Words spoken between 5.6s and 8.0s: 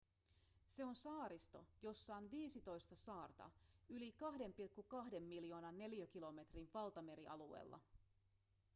neliökilometrin valtamerialueella